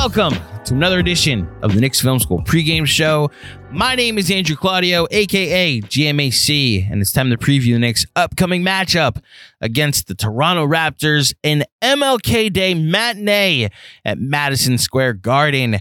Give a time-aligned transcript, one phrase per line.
[0.00, 0.32] Welcome
[0.64, 3.30] to another edition of the Knicks Film School pregame show.
[3.70, 8.62] My name is Andrew Claudio, aka GMAC, and it's time to preview the Knicks' upcoming
[8.62, 9.22] matchup
[9.60, 13.68] against the Toronto Raptors in MLK Day matinee
[14.06, 15.72] at Madison Square Garden.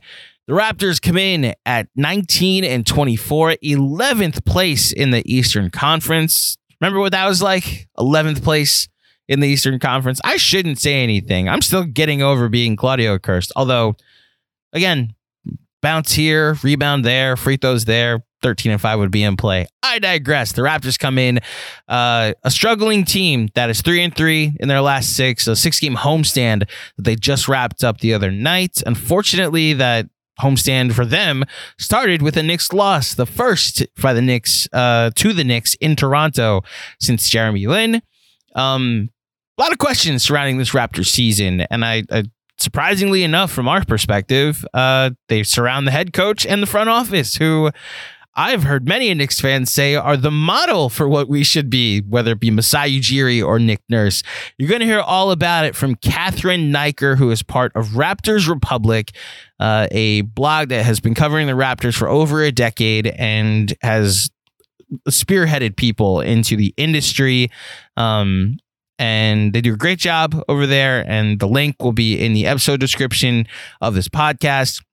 [0.48, 6.58] The Raptors come in at 19 and 24, 11th place in the Eastern Conference.
[6.82, 7.88] Remember what that was like?
[7.98, 8.90] 11th place
[9.30, 10.20] in the Eastern Conference.
[10.26, 11.48] I shouldn't say anything.
[11.48, 13.54] I'm still getting over being Claudio cursed.
[13.56, 13.96] Although,
[14.74, 15.16] again,
[15.82, 18.24] bounce here, rebound there, free throws there.
[18.42, 19.68] 13 and 5 would be in play.
[19.84, 20.54] I digress.
[20.54, 21.40] The Raptors come in
[21.88, 25.98] uh, a struggling team that is 3 and 3 in their last 6, a 6-game
[25.98, 28.82] homestand that they just wrapped up the other night.
[28.86, 30.08] Unfortunately, that
[30.40, 31.44] homestand for them
[31.78, 35.96] started with a Knicks loss, the first by the Knicks uh, to the Knicks in
[35.96, 36.62] Toronto
[37.00, 38.02] since Jeremy Lin.
[38.56, 39.10] Um,
[39.58, 42.24] a lot of questions surrounding this Raptors season, and I, I
[42.70, 47.36] surprisingly enough, from our perspective, uh, they surround the head coach and the front office,
[47.36, 47.72] who
[48.36, 52.34] I've heard many Knicks fans say are the model for what we should be, whether
[52.34, 54.22] it be Masai Ujiri or Nick Nurse.
[54.60, 58.48] You're going to hear all about it from Catherine Niker, who is part of Raptors
[58.48, 59.14] Republic,
[59.60, 64.30] uh, a blog that has been covering the Raptors for over a decade and has
[65.10, 67.50] spearheaded people into the industry.
[67.98, 68.60] Um,
[69.00, 71.10] and they do a great job over there.
[71.10, 73.48] And the link will be in the episode description
[73.82, 74.84] of this podcast.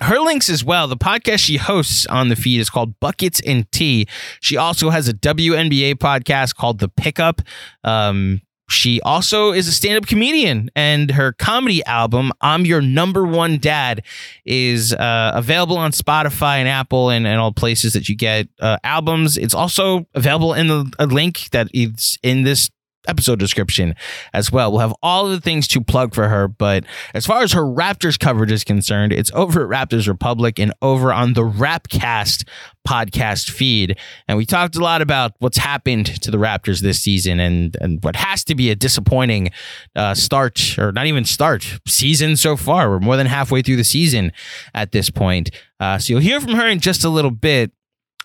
[0.00, 0.88] Her links as well.
[0.88, 4.06] The podcast she hosts on the feed is called Buckets and Tea.
[4.40, 7.42] She also has a WNBA podcast called The Pickup.
[7.84, 13.26] Um, she also is a stand up comedian, and her comedy album, I'm Your Number
[13.26, 14.02] One Dad,
[14.46, 18.78] is uh, available on Spotify and Apple and, and all places that you get uh,
[18.82, 19.36] albums.
[19.36, 22.70] It's also available in the a link that is in this
[23.08, 23.94] episode description
[24.32, 24.70] as well.
[24.70, 28.18] We'll have all the things to plug for her, but as far as her Raptors
[28.18, 32.46] coverage is concerned, it's over at Raptors Republic and over on the Rapcast
[32.86, 33.98] podcast feed.
[34.26, 38.02] And we talked a lot about what's happened to the Raptors this season and, and
[38.02, 39.50] what has to be a disappointing
[39.94, 42.90] uh, start, or not even start, season so far.
[42.90, 44.32] We're more than halfway through the season
[44.74, 45.50] at this point.
[45.78, 47.72] Uh, so you'll hear from her in just a little bit.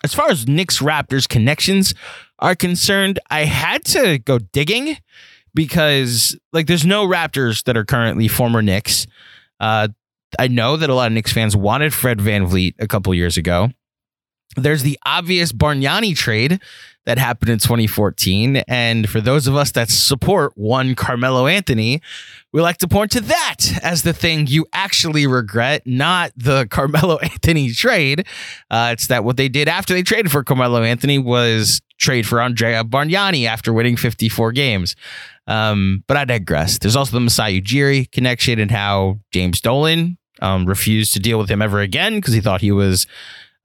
[0.04, 1.92] As far as Knicks Raptors connections
[2.38, 4.96] are concerned, I had to go digging
[5.54, 9.06] because like there's no Raptors that are currently former Knicks.
[9.60, 9.88] Uh,
[10.38, 13.70] I know that a lot of Knicks fans wanted Fred VanVleet a couple years ago.
[14.56, 16.60] There's the obvious Bargnani trade
[17.08, 18.56] that happened in 2014.
[18.68, 22.02] And for those of us that support one Carmelo Anthony,
[22.52, 27.16] we like to point to that as the thing you actually regret, not the Carmelo
[27.16, 28.26] Anthony trade.
[28.70, 32.42] Uh, it's that what they did after they traded for Carmelo Anthony was trade for
[32.42, 34.94] Andrea Bargnani after winning 54 games.
[35.46, 36.78] Um, but I digress.
[36.78, 41.50] There's also the Masai Ujiri connection and how James Dolan um, refused to deal with
[41.50, 43.06] him ever again because he thought he was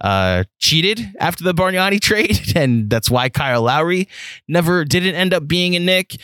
[0.01, 4.07] uh, cheated after the Bargnani trade, and that's why Kyle Lowry
[4.47, 6.19] never didn't end up being a Knick.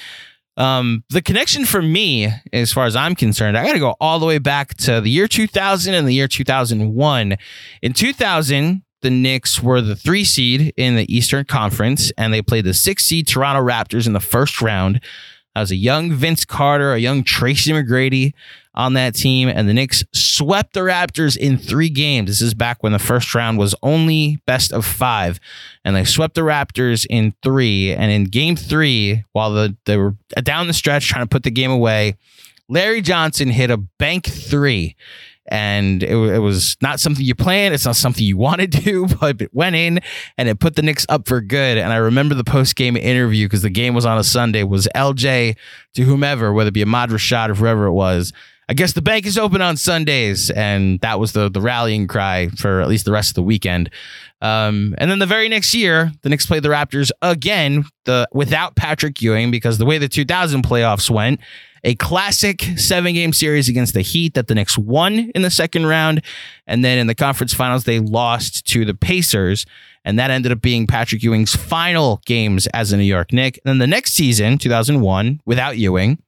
[0.57, 4.19] Um, the connection for me, as far as I'm concerned, I got to go all
[4.19, 7.37] the way back to the year 2000 and the year 2001.
[7.81, 12.65] In 2000, the Knicks were the three seed in the Eastern Conference, and they played
[12.65, 15.01] the six seed Toronto Raptors in the first round.
[15.55, 18.33] That was a young Vince Carter, a young Tracy McGrady
[18.75, 22.29] on that team, and the Knicks swept the Raptors in three games.
[22.29, 25.39] This is back when the first round was only best of five,
[25.83, 27.91] and they swept the Raptors in three.
[27.91, 31.51] And in game three, while the, they were down the stretch trying to put the
[31.51, 32.15] game away,
[32.69, 34.95] Larry Johnson hit a bank three
[35.49, 37.73] and it, it, was not something you planned.
[37.73, 39.99] It's not something you want to do, but it went in
[40.37, 41.77] and it put the Knicks up for good.
[41.77, 44.63] And I remember the post game interview because the game was on a Sunday.
[44.63, 45.57] Was LJ
[45.95, 48.31] to whomever, whether it be Ahmad Rashad or whoever it was.
[48.69, 52.49] I guess the bank is open on Sundays, and that was the the rallying cry
[52.49, 53.89] for at least the rest of the weekend.
[54.41, 58.75] Um, and then the very next year, the Knicks played the Raptors again, the without
[58.75, 61.41] Patrick Ewing because the way the 2000 playoffs went,
[61.83, 65.87] a classic seven game series against the Heat that the Knicks won in the second
[65.87, 66.23] round.
[66.67, 69.65] And then in the conference finals, they lost to the Pacers.
[70.05, 73.59] And that ended up being Patrick Ewing's final games as a New York Knick.
[73.65, 76.19] And then the next season, 2001, without Ewing,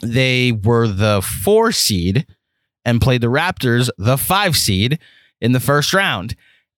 [0.00, 2.26] they were the four seed
[2.84, 4.98] and played the Raptors, the five seed,
[5.40, 6.34] in the first round.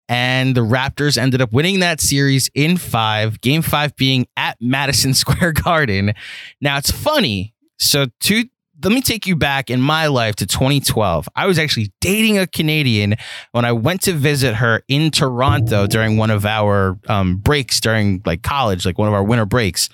[0.08, 5.14] And the Raptors ended up winning that series in five, game five being at Madison
[5.14, 6.14] Square Garden.
[6.60, 8.44] Now, it's funny so, to
[8.82, 11.28] let me take you back in my life to 2012.
[11.34, 13.14] I was actually dating a Canadian
[13.52, 18.20] when I went to visit her in Toronto during one of our um, breaks during
[18.26, 19.88] like college, like one of our winter breaks.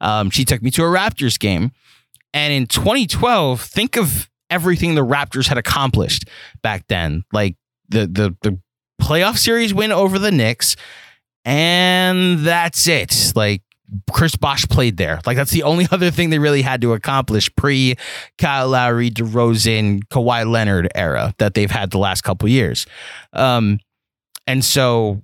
[0.00, 1.72] Um, she took me to a Raptors game.
[2.36, 6.28] And in 2012, think of everything the Raptors had accomplished
[6.62, 7.24] back then.
[7.32, 7.56] Like
[7.88, 8.60] the the the
[9.00, 10.76] playoff series win over the Knicks,
[11.46, 13.32] and that's it.
[13.34, 13.62] Like
[14.12, 15.18] Chris Bosh played there.
[15.24, 17.96] Like that's the only other thing they really had to accomplish pre
[18.36, 22.84] Kyle Lowry, DeRozan, Kawhi Leonard era that they've had the last couple years.
[23.32, 23.78] Um,
[24.46, 25.22] and so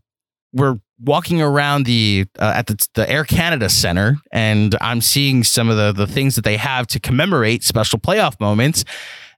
[0.52, 5.68] we're walking around the uh, at the, the Air Canada Center, and I'm seeing some
[5.68, 8.84] of the the things that they have to commemorate special playoff moments.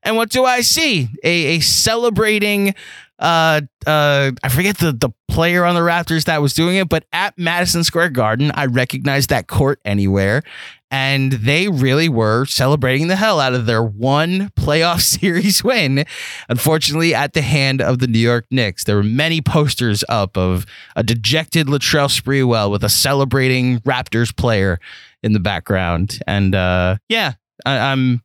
[0.02, 1.08] And what do I see?
[1.22, 2.74] A, a celebrating
[3.18, 7.04] uh uh I forget the the player on the Raptors that was doing it, but
[7.12, 10.42] at Madison Square Garden, I recognized that court anywhere.
[10.90, 16.04] And they really were celebrating the hell out of their one playoff series win.
[16.48, 20.66] Unfortunately, at the hand of the New York Knicks, there were many posters up of
[20.94, 24.78] a dejected Latrell Sprewell with a celebrating Raptors player
[25.24, 26.20] in the background.
[26.28, 27.32] And uh, yeah,
[27.66, 28.22] I, I'm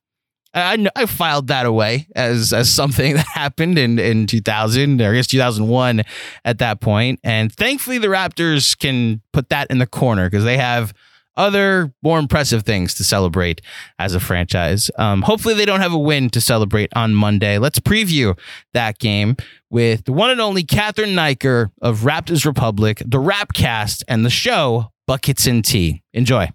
[0.54, 5.16] I, I filed that away as as something that happened in in 2000 or I
[5.16, 6.04] guess 2001
[6.46, 10.58] at that point and thankfully the Raptors can put that in the corner because they
[10.58, 10.94] have
[11.40, 13.62] other more impressive things to celebrate
[13.98, 14.92] as a franchise.
[14.98, 17.58] Um, hopefully they don't have a win to celebrate on Monday.
[17.58, 18.38] Let's preview
[18.74, 19.38] that game
[19.70, 24.92] with the one and only Catherine Niker of Raptors Republic, the Rapcast, and the show
[25.08, 26.04] Buckets and Tea.
[26.14, 26.50] Enjoy.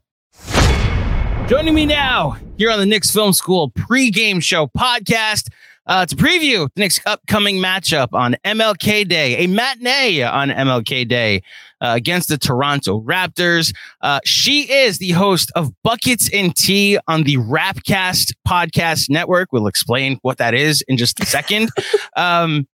[1.46, 5.50] Joining me now here on the Knicks Film School pregame show podcast
[5.86, 11.42] uh, to preview the next upcoming matchup on MLK Day, a matinee on MLK Day
[11.82, 13.74] uh, against the Toronto Raptors.
[14.00, 19.52] Uh, she is the host of Buckets and Tea on the Rapcast podcast network.
[19.52, 21.68] We'll explain what that is in just a second.
[22.16, 22.66] um,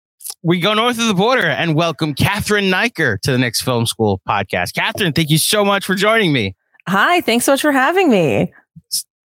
[0.45, 4.23] we go north of the border and welcome Catherine Niker to the Knicks Film School
[4.29, 4.75] podcast.
[4.75, 6.55] Catherine, thank you so much for joining me.
[6.89, 8.53] Hi, thanks so much for having me.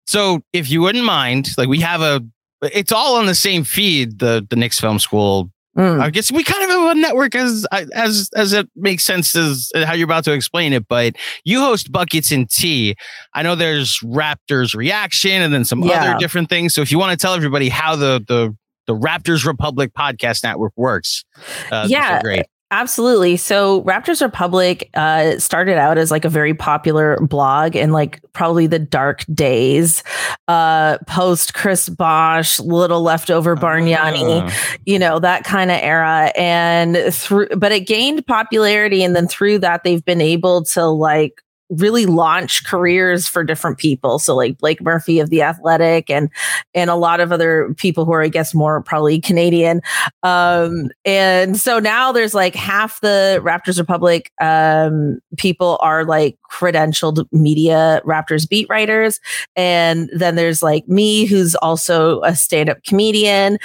[0.06, 2.22] So, if you wouldn't mind, like we have a,
[2.62, 4.18] it's all on the same feed.
[4.18, 5.50] The the Knicks Film School.
[5.76, 6.00] Mm.
[6.00, 9.70] I guess we kind of have a network as as as it makes sense as
[9.74, 10.88] how you're about to explain it.
[10.88, 12.94] But you host Buckets and Tea.
[13.34, 16.02] I know there's Raptors reaction and then some yeah.
[16.02, 16.74] other different things.
[16.74, 20.72] So, if you want to tell everybody how the the the Raptors Republic podcast network
[20.76, 21.24] works,
[21.70, 22.46] uh, yeah, great.
[22.72, 23.36] Absolutely.
[23.36, 28.66] So Raptors Republic uh, started out as like a very popular blog in like probably
[28.66, 30.02] the dark days,
[30.48, 34.76] uh, post Chris Bosh, little leftover Bargnani, uh.
[34.84, 36.32] you know, that kind of era.
[36.36, 39.04] And through, but it gained popularity.
[39.04, 44.18] And then through that, they've been able to like really launch careers for different people.
[44.18, 46.30] So like Blake Murphy of the Athletic and
[46.74, 49.80] and a lot of other people who are I guess more probably Canadian.
[50.22, 57.26] Um and so now there's like half the Raptors Republic um people are like credentialed
[57.32, 59.20] media Raptors beat writers
[59.56, 63.58] and then there's like me who's also a stand-up comedian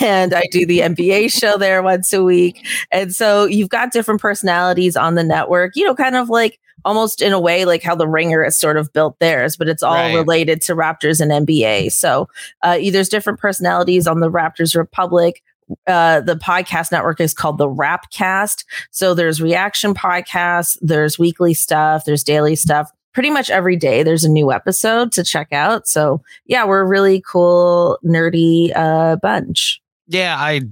[0.00, 2.66] and I do the NBA show there once a week.
[2.90, 7.22] And so you've got different personalities on the network, you know, kind of like almost
[7.22, 9.94] in a way like how the ringer is sort of built theirs but it's all
[9.94, 10.14] right.
[10.14, 12.28] related to raptors and nba so
[12.62, 15.42] uh, there's different personalities on the raptors republic
[15.86, 18.64] uh, the podcast network is called the Rapcast.
[18.90, 22.90] So there's reaction podcasts, there's weekly stuff, there's daily stuff.
[23.12, 25.86] pretty much every day there's a new episode to check out.
[25.86, 29.80] So yeah, we're a really cool, nerdy uh, bunch.
[30.08, 30.62] Yeah, I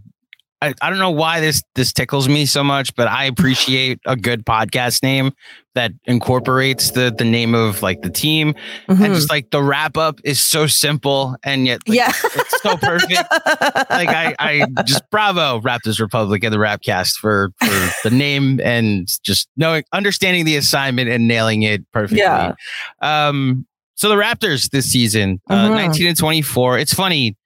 [0.63, 4.15] I, I don't know why this this tickles me so much, but I appreciate a
[4.15, 5.33] good podcast name
[5.75, 8.55] that incorporates the the name of like the team
[8.89, 9.03] mm-hmm.
[9.03, 12.77] and just like the wrap up is so simple and yet like, yeah it's so
[12.77, 13.13] perfect.
[13.13, 19.09] like I I just bravo Raptors Republic and the Rapcast for for the name and
[19.25, 22.19] just knowing understanding the assignment and nailing it perfectly.
[22.19, 22.55] Yeah.
[23.01, 25.75] Um so the Raptors this season, uh, mm-hmm.
[25.75, 26.79] 19 and 24.
[26.79, 27.37] It's funny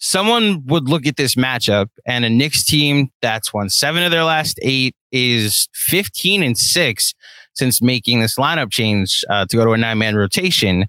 [0.00, 4.24] someone would look at this matchup and a Knicks team that's won seven of their
[4.24, 7.14] last eight is 15 and six
[7.54, 10.86] since making this lineup change uh, to go to a nine man rotation.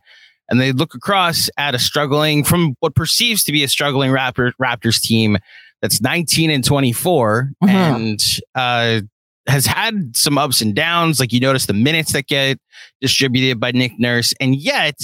[0.50, 4.51] And they look across at a struggling, from what perceives to be a struggling Raptor,
[4.62, 5.38] Raptors team
[5.82, 7.70] that's 19 and 24 mm-hmm.
[7.70, 8.20] and
[8.56, 9.01] uh,
[9.48, 11.20] has had some ups and downs.
[11.20, 12.60] Like you notice the minutes that get
[13.00, 14.34] distributed by Nick Nurse.
[14.39, 14.96] And yet,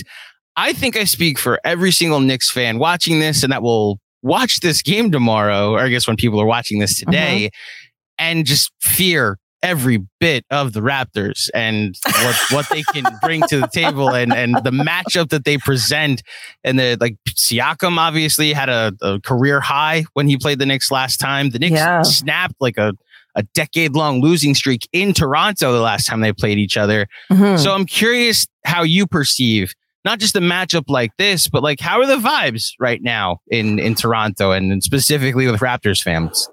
[0.58, 4.60] I think I speak for every single Knicks fan watching this and that will watch
[4.60, 8.26] this game tomorrow, or I guess when people are watching this today, mm-hmm.
[8.26, 13.60] and just fear every bit of the Raptors and what, what they can bring to
[13.60, 16.24] the table and, and the matchup that they present.
[16.64, 20.92] And the like Siakam obviously had a, a career high when he played the Knicks
[20.92, 21.52] last time.
[21.52, 22.02] The Knicks yeah.
[22.02, 22.94] snapped like a
[23.36, 27.08] a decade long losing streak in Toronto the last time they played each other.
[27.32, 27.62] Mm-hmm.
[27.62, 29.76] So I'm curious how you perceive
[30.08, 33.78] not just a matchup like this, but like how are the vibes right now in
[33.78, 36.50] in Toronto and specifically with Raptors fans?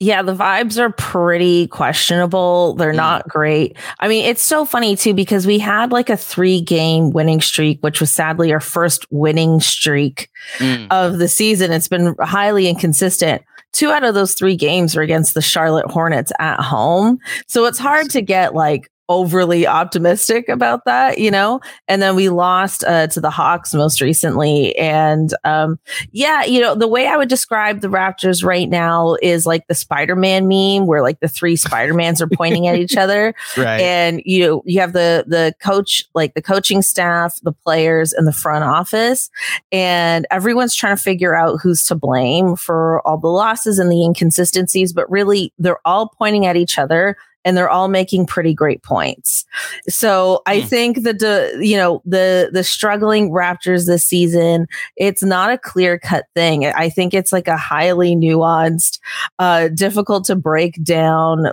[0.00, 2.74] Yeah, the vibes are pretty questionable.
[2.74, 2.96] They're mm.
[2.96, 3.76] not great.
[4.00, 7.78] I mean, it's so funny too because we had like a three game winning streak,
[7.82, 10.86] which was sadly our first winning streak mm.
[10.90, 11.70] of the season.
[11.70, 13.42] It's been highly inconsistent.
[13.72, 17.18] Two out of those three games were against the Charlotte Hornets at home.
[17.46, 21.60] So it's hard to get like overly optimistic about that, you know?
[21.88, 24.76] And then we lost uh, to the Hawks most recently.
[24.76, 25.78] And um,
[26.12, 29.74] yeah, you know, the way I would describe the Raptors right now is like the
[29.74, 33.34] Spider Man meme where like the three Spider Mans are pointing at each other.
[33.56, 33.80] Right.
[33.80, 38.26] And you know, you have the the coach, like the coaching staff, the players, and
[38.26, 39.30] the front office.
[39.70, 44.02] And everyone's trying to figure out who's to blame for all the losses and the
[44.02, 48.82] inconsistencies, but really they're all pointing at each other and they're all making pretty great
[48.82, 49.44] points.
[49.88, 50.68] So I mm.
[50.68, 55.98] think that the you know the the struggling Raptors this season, it's not a clear
[55.98, 56.66] cut thing.
[56.66, 58.98] I think it's like a highly nuanced,
[59.38, 61.52] uh, difficult to break down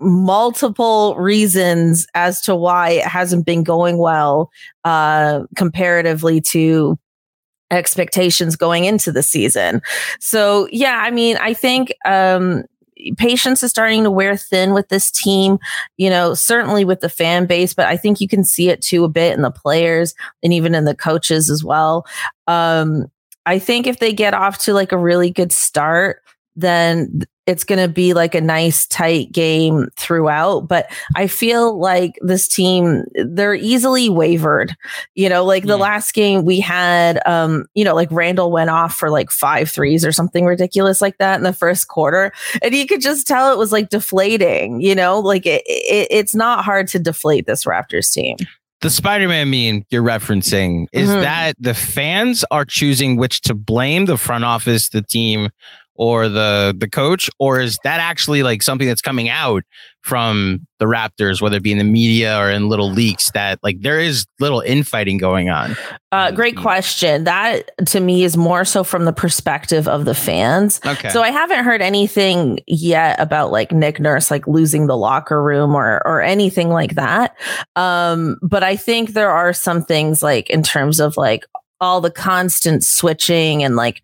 [0.00, 4.48] multiple reasons as to why it hasn't been going well
[4.84, 6.96] uh comparatively to
[7.70, 9.82] expectations going into the season.
[10.20, 12.64] So yeah, I mean, I think um
[13.16, 15.58] patience is starting to wear thin with this team,
[15.96, 19.04] you know, certainly with the fan base, but I think you can see it too
[19.04, 22.06] a bit in the players and even in the coaches as well.
[22.46, 23.10] Um,
[23.46, 26.22] I think if they get off to like a really good start,
[26.56, 30.68] then it's going to be like a nice tight game throughout.
[30.68, 34.76] But I feel like this team, they're easily wavered.
[35.14, 35.82] You know, like the hmm.
[35.82, 40.04] last game we had, um, you know, like Randle went off for like five threes
[40.04, 42.32] or something ridiculous like that in the first quarter.
[42.60, 46.34] And you could just tell it was like deflating, you know, like it, it, it's
[46.34, 48.36] not hard to deflate this Raptors team
[48.80, 51.22] the Spider-Man meme you're referencing is mm-hmm.
[51.22, 55.48] that the fans are choosing which to blame the front office, the team,
[55.98, 59.64] or the the coach or is that actually like something that's coming out
[60.02, 63.80] from the raptors whether it be in the media or in little leaks that like
[63.80, 65.76] there is little infighting going on?
[66.12, 67.24] Uh, great question.
[67.24, 70.80] That to me is more so from the perspective of the fans.
[70.86, 71.10] Okay.
[71.10, 75.74] So i haven't heard anything yet about like nick nurse like losing the locker room
[75.74, 77.36] or or anything like that.
[77.74, 81.44] Um but i think there are some things like in terms of like
[81.80, 84.02] all the constant switching and like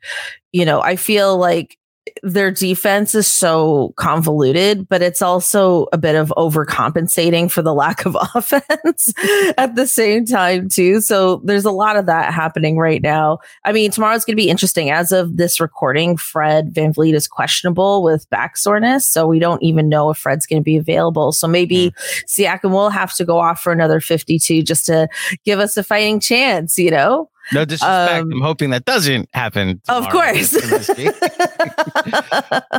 [0.52, 1.76] you know i feel like
[2.22, 8.04] their defense is so convoluted, but it's also a bit of overcompensating for the lack
[8.04, 9.12] of offense
[9.56, 11.00] at the same time, too.
[11.00, 13.38] So there's a lot of that happening right now.
[13.64, 14.90] I mean, tomorrow's going to be interesting.
[14.90, 19.06] As of this recording, Fred VanVleet is questionable with back soreness.
[19.06, 21.32] So we don't even know if Fred's going to be available.
[21.32, 22.24] So maybe mm.
[22.26, 25.08] Siakam will have to go off for another 52 just to
[25.44, 27.30] give us a fighting chance, you know?
[27.52, 28.22] No disrespect.
[28.22, 29.80] Um, I'm hoping that doesn't happen.
[29.88, 30.52] Of course.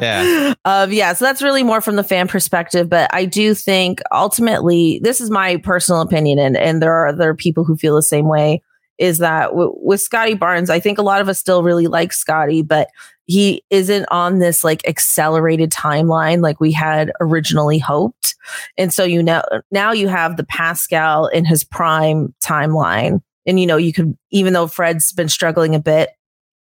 [0.01, 0.53] yeah.
[0.65, 1.13] Um, yeah.
[1.13, 2.89] So that's really more from the fan perspective.
[2.89, 7.35] But I do think ultimately, this is my personal opinion, and, and there are other
[7.35, 8.61] people who feel the same way.
[8.97, 12.13] Is that w- with Scottie Barnes, I think a lot of us still really like
[12.13, 12.87] Scottie, but
[13.25, 18.35] he isn't on this like accelerated timeline like we had originally hoped.
[18.77, 19.41] And so you know
[19.71, 23.21] now you have the Pascal in his prime timeline.
[23.45, 26.09] And you know, you could even though Fred's been struggling a bit,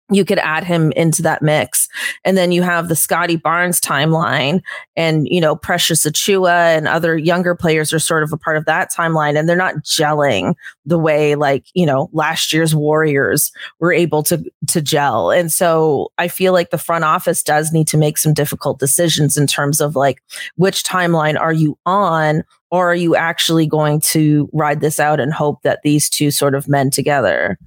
[0.10, 1.90] you could add him into that mix.
[2.24, 4.62] And then you have the Scottie Barnes timeline
[4.96, 8.66] and, you know, Precious Achiuwa and other younger players are sort of a part of
[8.66, 9.38] that timeline.
[9.38, 14.44] And they're not gelling the way like, you know, last year's Warriors were able to,
[14.68, 15.30] to gel.
[15.32, 19.36] And so I feel like the front office does need to make some difficult decisions
[19.36, 20.24] in terms of like,
[20.56, 22.44] which timeline are you on?
[22.70, 26.54] Or are you actually going to ride this out and hope that these two sort
[26.54, 27.58] of mend together?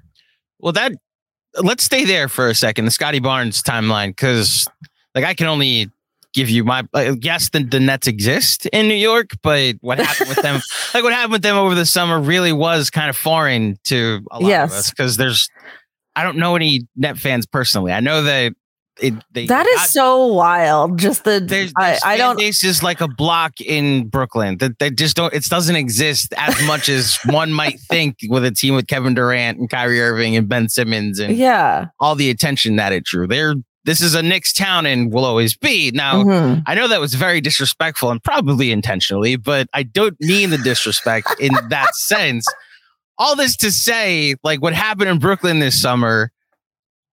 [0.59, 0.93] Well, that
[1.63, 2.85] let's stay there for a second.
[2.85, 4.69] The Scottie Barnes timeline, because
[5.15, 5.91] like I can only
[6.33, 10.29] give you my uh, yes the, the nets exist in new york but what happened
[10.29, 10.61] with them
[10.95, 14.39] like what happened with them over the summer really was kind of foreign to a
[14.39, 14.71] lot yes.
[14.71, 15.49] of us because there's
[16.15, 18.53] i don't know any net fans personally i know that
[19.01, 20.99] it, they that is so wild.
[20.99, 22.39] Just the there's, there's I, I don't.
[22.39, 25.33] Base is like a block in Brooklyn that they just don't.
[25.33, 29.59] It doesn't exist as much as one might think with a team with Kevin Durant
[29.59, 33.27] and Kyrie Irving and Ben Simmons and yeah, all the attention that it drew.
[33.27, 33.55] They're
[33.85, 35.91] this is a Knicks town and will always be.
[35.93, 36.61] Now, mm-hmm.
[36.67, 41.29] I know that was very disrespectful and probably intentionally, but I don't mean the disrespect
[41.41, 42.47] in that sense.
[43.19, 46.31] All this to say, like what happened in Brooklyn this summer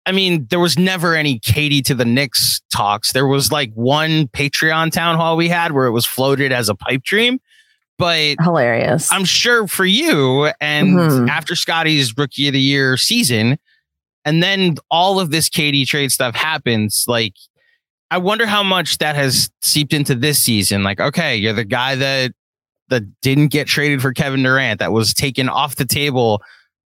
[0.06, 3.12] I mean, there was never any KD to the Knicks talks.
[3.12, 6.75] There was like one Patreon town hall we had where it was floated as a
[6.75, 7.40] pipe dream.
[7.96, 9.11] But hilarious.
[9.12, 11.28] I'm sure for you and mm-hmm.
[11.28, 13.58] after Scottie's rookie of the year season,
[14.25, 17.34] and then all of this KD trade stuff happens, like
[18.11, 20.82] I wonder how much that has seeped into this season.
[20.82, 22.32] Like, okay, you're the guy that
[22.88, 26.42] that didn't get traded for Kevin Durant, that was taken off the table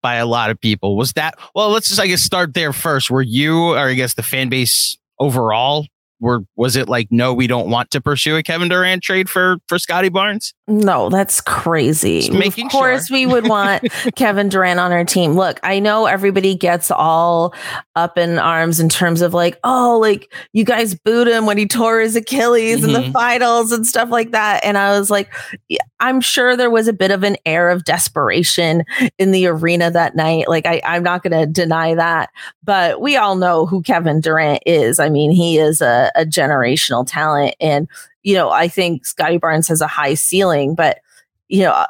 [0.05, 0.99] by a lot of people.
[0.99, 1.71] Was that well?
[1.71, 3.11] Let's just I guess start there first.
[3.11, 5.87] Were you, or I guess the fan base overall,
[6.25, 9.59] were was it like no, we don't want to pursue a Kevin Durant trade for
[9.69, 10.55] for Scottie Barnes?
[10.67, 12.27] No, that's crazy.
[12.29, 13.17] of course, sure.
[13.17, 13.85] we would want
[14.17, 15.33] Kevin Durant on our team.
[15.33, 17.55] Look, I know everybody gets all
[17.95, 21.67] up in arms in terms of like, oh, like you guys booed him when he
[21.67, 22.87] tore his Achilles mm-hmm.
[22.87, 23.13] in the mm-hmm.
[23.13, 24.65] finals and stuff like that.
[24.65, 25.31] And I was like,
[26.01, 28.85] I'm sure there was a bit of an air of desperation
[29.19, 30.49] in the arena that night.
[30.49, 32.31] Like, I, I'm not going to deny that,
[32.63, 34.99] but we all know who Kevin Durant is.
[34.99, 37.89] I mean, he is a, a generational talent and
[38.25, 40.99] you know, I think Scottie Barnes has a high ceiling, but
[41.49, 41.87] you know, uh,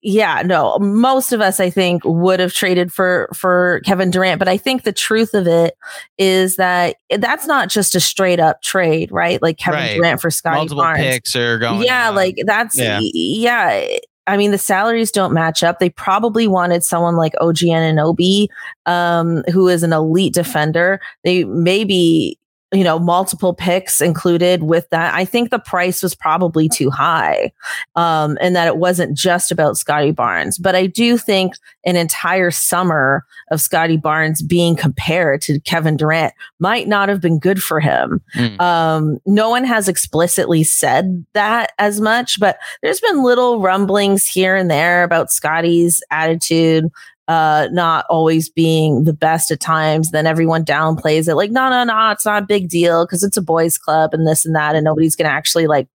[0.00, 4.48] yeah, no, most of us I think would have traded for for Kevin Durant, but
[4.48, 5.76] I think the truth of it
[6.18, 9.42] is that that's not just a straight up trade, right?
[9.42, 9.96] Like Kevin right.
[9.96, 11.00] Durant for Scottie Multiple Barnes.
[11.00, 11.82] picks are going.
[11.82, 12.14] Yeah, on.
[12.14, 13.00] like that's yeah.
[13.02, 13.96] yeah.
[14.26, 15.80] I mean, the salaries don't match up.
[15.80, 18.48] They probably wanted someone like OG Anunoby,
[18.86, 21.00] um, who is an elite defender.
[21.24, 22.38] They maybe
[22.74, 25.14] you know, multiple picks included with that.
[25.14, 27.52] I think the price was probably too high,
[27.94, 30.58] um, and that it wasn't just about Scottie Barnes.
[30.58, 36.34] But I do think an entire summer of Scottie Barnes being compared to Kevin Durant
[36.58, 38.20] might not have been good for him.
[38.34, 38.60] Mm.
[38.60, 44.56] Um, no one has explicitly said that as much, but there's been little rumblings here
[44.56, 46.90] and there about Scottie's attitude
[47.28, 51.84] uh not always being the best at times then everyone downplays it like no no
[51.84, 54.74] no it's not a big deal because it's a boys club and this and that
[54.74, 55.88] and nobody's gonna actually like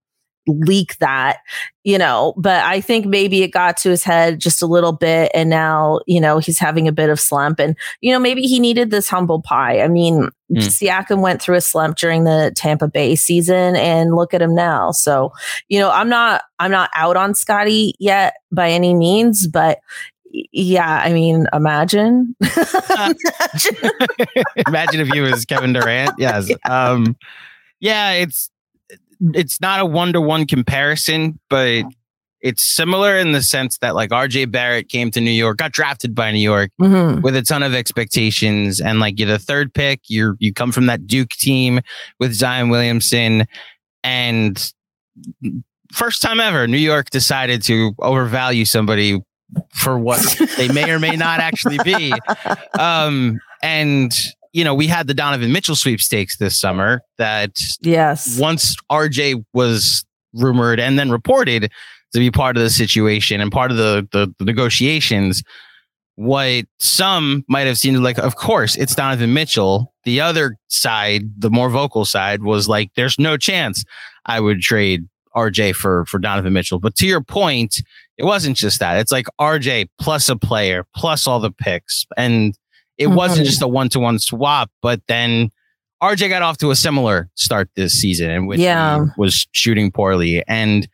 [0.46, 1.38] leak that
[1.84, 2.34] you know?
[2.36, 6.00] But i think maybe it got to his head just a little bit and now
[6.06, 9.08] you know he's having a bit of slump and you know maybe he needed this
[9.08, 9.80] humble pie.
[9.80, 10.56] I mean mm.
[10.56, 14.90] siakam went through a slump during the tampa bay season and look at him now.
[14.90, 15.32] So
[15.68, 19.78] you know i'm not i'm not out on Scottie yet by any means but
[20.30, 22.34] yeah, I mean, imagine.
[22.40, 23.16] imagine.
[24.66, 26.14] imagine if you was Kevin Durant.
[26.18, 26.50] Yes.
[26.66, 26.90] Yeah.
[26.90, 27.16] Um,
[27.80, 28.50] yeah, it's
[29.34, 31.84] it's not a one to one comparison, but
[32.40, 36.14] it's similar in the sense that like RJ Barrett came to New York, got drafted
[36.14, 37.20] by New York mm-hmm.
[37.20, 40.00] with a ton of expectations, and like you're the third pick.
[40.08, 41.80] You're you come from that Duke team
[42.18, 43.46] with Zion Williamson,
[44.02, 44.72] and
[45.92, 49.20] first time ever, New York decided to overvalue somebody
[49.74, 50.20] for what
[50.56, 52.12] they may or may not actually be.
[52.78, 54.12] Um, and
[54.52, 60.04] you know, we had the Donovan Mitchell sweepstakes this summer that yes, once RJ was
[60.32, 61.70] rumored and then reported
[62.12, 65.42] to be part of the situation and part of the, the, the negotiations,
[66.16, 69.94] what some might have seemed like, of course, it's Donovan Mitchell.
[70.04, 73.84] The other side, the more vocal side, was like, there's no chance
[74.26, 76.80] I would trade RJ for for Donovan Mitchell.
[76.80, 77.82] But to your point,
[78.20, 78.98] it wasn't just that.
[78.98, 82.04] It's like RJ plus a player plus all the picks.
[82.18, 82.54] And
[82.98, 83.14] it mm-hmm.
[83.14, 85.50] wasn't just a one to one swap, but then
[86.02, 89.06] RJ got off to a similar start this season and which Yeah.
[89.16, 90.44] was shooting poorly.
[90.46, 90.86] And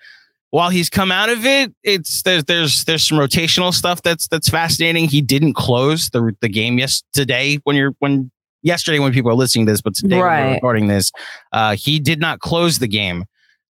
[0.50, 4.48] while he's come out of it, it's there's there's there's some rotational stuff that's that's
[4.48, 5.08] fascinating.
[5.08, 8.30] He didn't close the the game yesterday when you're when
[8.62, 11.10] yesterday when people are listening to this, but today when we're recording this,
[11.52, 13.24] uh, he did not close the game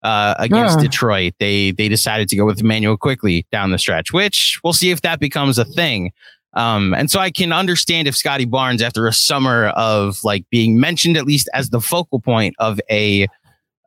[0.05, 0.83] uh, against Huh.
[0.83, 1.35] Detroit.
[1.41, 5.01] They they decided to go with Immanuel Quickley down the stretch, which we'll see if
[5.03, 6.13] that becomes a thing.
[6.53, 10.79] Um, and so I can understand if Scottie Barnes, after a summer of like being
[10.79, 13.27] mentioned at least as the focal point of a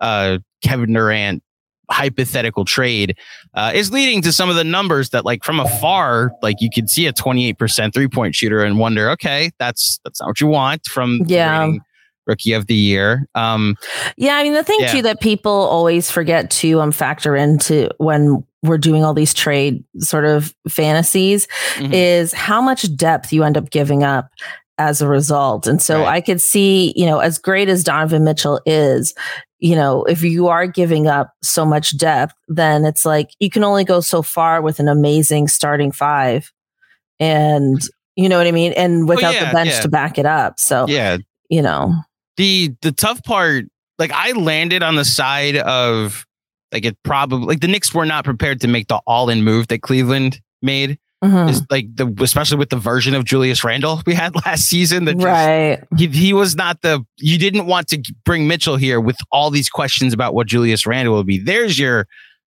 [0.01, 1.41] uh, Kevin Durant
[1.89, 3.17] hypothetical trade,
[3.53, 6.89] uh, is leading to some of the numbers that, like from afar, like you could
[6.89, 10.85] see a 28% three point shooter and wonder, okay, that's that's not what you want
[10.87, 11.71] from the Yeah.
[12.27, 13.27] Rookie of the year.
[13.35, 13.75] Um,
[14.17, 14.91] Yeah, I mean the thing Yeah.
[14.91, 19.83] too that people always forget to um factor into when we're doing all these trade
[19.99, 21.93] sort of fantasies Mhm.
[21.93, 24.29] is how much depth you end up giving up
[24.79, 25.65] as a result.
[25.67, 26.07] And so Right.
[26.17, 29.13] I could see, you know, as great as Donovan Mitchell is,
[29.59, 33.63] you know, if you are giving up so much depth, then it's like you can
[33.63, 36.51] only go so far with an amazing starting five.
[37.19, 37.81] And
[38.15, 38.73] you know what I mean?
[38.73, 39.81] And without yeah, the bench yeah.
[39.81, 40.59] to back it up.
[40.59, 41.17] So, yeah,
[41.49, 41.93] you know,
[42.37, 43.65] the the tough part
[43.99, 46.25] like i landed on the side of
[46.71, 49.81] like it probably like the Knicks were not prepared to make the all-in move that
[49.81, 50.99] Cleveland made.
[51.23, 51.49] mhm.
[51.49, 55.05] Is like the especially with the version of Julius Randle we had last season.
[55.05, 55.79] That just- right.
[55.97, 59.69] he, he was not the you didn't want to bring Mitchell here with all these
[59.69, 61.37] questions about what Julius Randle will be.
[61.39, 62.05] There's your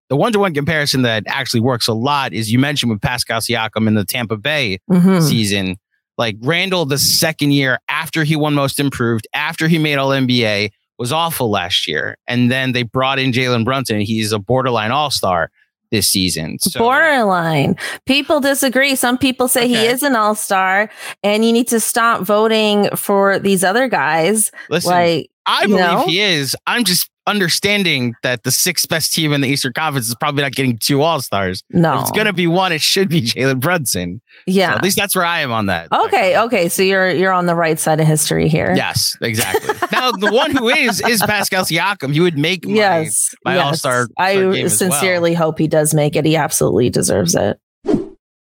[0.09, 3.39] the one to one comparison that actually works a lot is you mentioned with Pascal
[3.39, 5.21] Siakam in the Tampa Bay Mhm.
[5.21, 5.77] season.
[6.17, 10.71] Like Randle, the second year after he won Most Improved, after he made All NBA,
[10.97, 14.01] was awful last year, and then they brought in Jalen Brunson.
[14.01, 15.51] He's a borderline All Star
[15.91, 16.59] this season.
[16.59, 17.75] So, Borderline.
[18.05, 18.95] People disagree.
[18.95, 20.89] Some people say he is an all star,
[21.23, 24.51] and you need to stop voting for these other guys.
[24.69, 26.03] listen, like, I believe know?
[26.05, 26.55] he is.
[26.67, 30.51] I'm just understanding that the sixth best team in the Eastern Conference is probably not
[30.53, 31.63] getting two All Stars.
[31.69, 34.21] no, If it's going to be one, it should be Jalen Brunson.
[34.47, 34.73] So yeah.
[34.75, 35.87] at least that's where I am on that.
[35.91, 36.69] okay, okay.
[36.69, 38.73] So you're you're on the right side of history here.
[38.75, 39.75] Yes, exactly.
[39.91, 42.13] now the one who is is Pascal Siakam.
[42.13, 43.35] He would make my, Yes.
[43.45, 43.65] my yes.
[43.65, 44.91] All-Star game I as well.
[44.91, 46.25] sincerely hope he does make it.
[46.25, 47.59] He absolutely deserves it.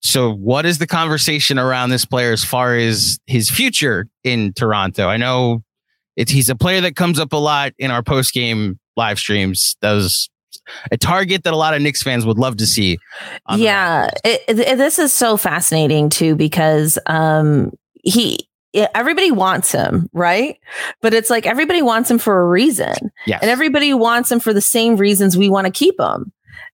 [0.00, 5.08] so, what is the conversation around this player as far as his future in Toronto?
[5.08, 5.62] I know
[6.16, 9.76] it's he's a player that comes up a lot in our post game live streams.
[9.82, 10.28] Does
[10.90, 12.98] a target that a lot of Knicks fans would love to see.
[13.56, 17.70] yeah it, it- this is so fascinating too because um
[18.04, 18.38] he
[18.74, 20.58] everybody wants him right
[21.00, 22.94] but it's like everybody wants him for a reason
[23.26, 23.38] yes.
[23.40, 26.32] and everybody wants him for the same reasons we want to keep him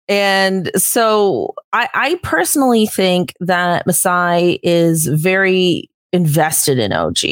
[0.08, 7.24] and so I, I personally think that Masai is very invested in OG.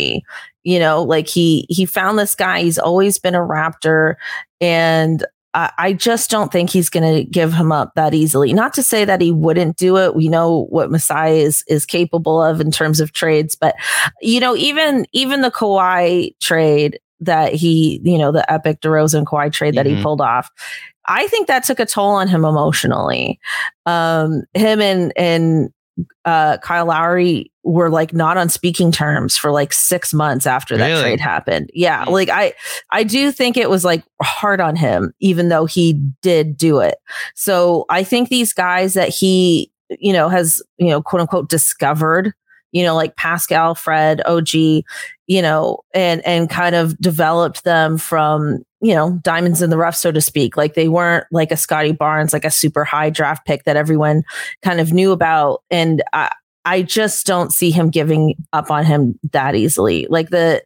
[0.63, 2.61] You know, like he he found this guy.
[2.61, 4.15] He's always been a Raptor,
[4.59, 8.53] and I, I just don't think he's going to give him up that easily.
[8.53, 10.15] Not to say that he wouldn't do it.
[10.15, 13.75] We know what Masai is is capable of in terms of trades, but
[14.21, 19.51] you know, even even the Kawhi trade that he, you know, the epic DeRozan Kawhi
[19.53, 19.97] trade that Mhm.
[19.97, 20.49] he pulled off.
[21.07, 23.39] I think that took a toll on him emotionally.
[23.85, 25.69] Um, him and and
[26.25, 30.87] uh, Kyle Lowry were like not on speaking terms for like six months after that
[30.87, 31.01] Really?
[31.01, 31.69] trade happened.
[31.73, 32.53] Yeah, like I
[32.91, 36.95] I do think it was like hard on him, even though he did do it.
[37.35, 42.33] So I think these guys that he you know has you know quote unquote discovered
[42.71, 44.83] you know like Pascal, Fred, OG,
[45.31, 49.95] you know, and and kind of developed them from you know diamonds in the rough,
[49.95, 50.57] so to speak.
[50.57, 54.23] Like they weren't like a Scottie Barnes, like a super high draft pick that everyone
[54.61, 56.29] kind of knew about, and I.
[56.63, 60.05] I just don't see him giving up on him that easily.
[60.11, 60.61] Like the,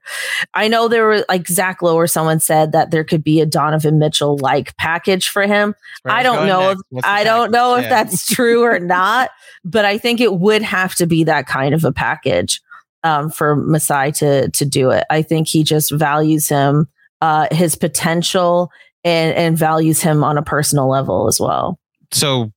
[0.54, 3.46] I know there were like Zach Lowe or someone said that there could be a
[3.46, 5.74] Donovan Mitchell like package for him.
[6.04, 6.72] I don't know.
[6.72, 7.90] If, I don't know if Yeah.
[8.04, 9.30] that's true or not,
[9.64, 12.60] but I think it would have to be that kind of a package
[13.06, 15.06] um, for Masai to to do it.
[15.10, 16.88] I think he just values him,
[17.22, 18.70] uh, his potential,
[19.06, 21.80] and and values him on a personal level as well.
[22.12, 22.52] so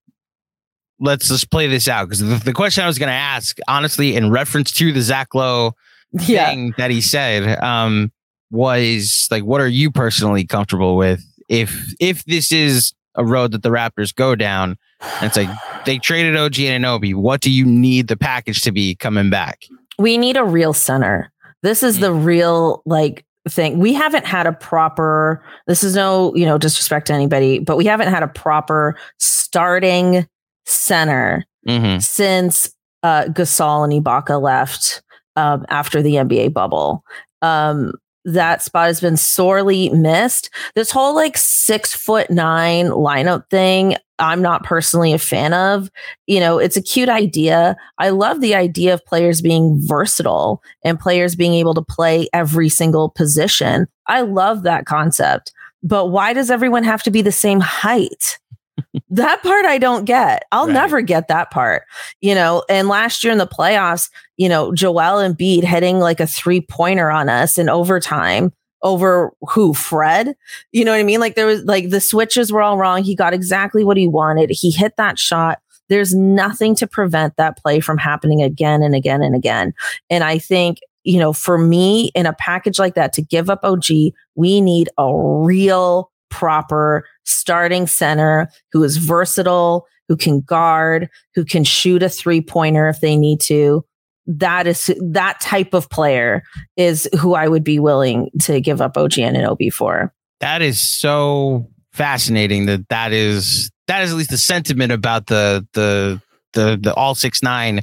[1.01, 4.17] let's just play this out because the, the question I was going to ask, honestly,
[4.17, 5.73] in reference to the Zach Lowe
[6.27, 6.49] Yeah.
[6.49, 8.11] thing that he said, um,
[8.51, 13.63] was like, what are you personally comfortable with if if this is a road that
[13.63, 14.77] the Raptors go down?
[15.21, 15.51] And it's like
[15.85, 17.15] they traded OG Anunoby.
[17.15, 19.61] What do you need the package to be coming back?
[19.99, 21.33] We need a real center.
[21.63, 23.79] This is the real like thing.
[23.79, 27.85] We haven't had a proper this is no, you know, disrespect to anybody, but we
[27.87, 30.27] haven't had a proper starting
[30.67, 31.99] center Mm-hmm.
[31.99, 35.03] since uh Gasol and Ibaka left
[35.37, 37.05] um after the NBA bubble.
[37.43, 37.93] Um
[38.25, 40.51] that spot has been sorely missed.
[40.75, 45.91] This whole like six foot nine lineup thing, I'm not personally a fan of.
[46.27, 47.77] You know, it's a cute idea.
[47.99, 52.69] I love the idea of players being versatile and players being able to play every
[52.69, 53.87] single position.
[54.07, 55.53] I love that concept.
[55.83, 58.39] But why does everyone have to be the same height?
[59.11, 60.45] that part I don't get.
[60.53, 60.73] I'll Right.
[60.73, 61.83] never get that part.
[62.21, 66.27] You know, and last year in the playoffs, you know, Joel Embiid hitting like a
[66.27, 70.37] three pointer on us in overtime over who Fred.
[70.73, 71.21] You know what I mean?
[71.21, 73.03] Like there was like the switches were all wrong.
[73.03, 74.51] He got exactly what he wanted.
[74.51, 75.59] He hit that shot.
[75.89, 79.73] There's nothing to prevent that play from happening again and again and again.
[80.11, 83.61] And I think, you know, for me in a package like that to give up
[83.63, 83.87] OG,
[84.35, 91.65] we need a real proper starting center who is versatile, who can guard, who can
[91.65, 93.85] shoot a three pointer if they need to.
[94.31, 96.43] That is that type of player
[96.77, 100.13] is who I would be willing to give up OG Anunoby for.
[100.41, 105.67] That is so fascinating that that is that is at least the sentiment about the
[105.73, 106.21] the
[106.53, 107.81] the the all six nine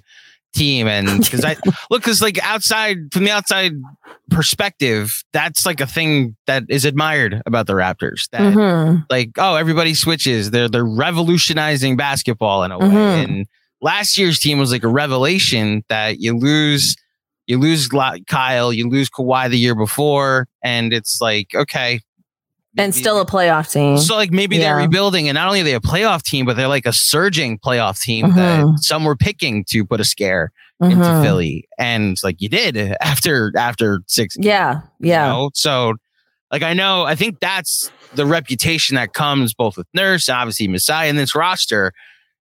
[0.54, 1.56] team and because I
[1.90, 3.74] look because like outside from the outside
[4.30, 9.06] perspective that's like a thing that is admired about the Raptors that Mhm.
[9.10, 13.24] like oh everybody switches they're they're revolutionizing basketball in a way Mhm.
[13.24, 13.46] and
[13.82, 16.96] last year's team was like a revelation that you lose
[17.48, 17.88] you lose
[18.28, 22.00] Kyle you lose Kawhi the year before and it's like okay
[22.78, 23.98] And still a playoff team.
[23.98, 26.68] so like maybe they're rebuilding, and not only are they a playoff team, but they're
[26.68, 28.80] like a surging playoff team that Mhm.
[28.80, 31.24] some were picking to put a scare into Mhm.
[31.24, 34.36] Philly, and like you did after after six.
[34.36, 34.82] games, Yeah.
[35.00, 35.28] you Yeah.
[35.28, 35.52] know?
[35.54, 35.94] So
[36.52, 41.08] like I know, I think that's the reputation that comes both with Nurse, obviously Masai,
[41.10, 41.92] and this roster.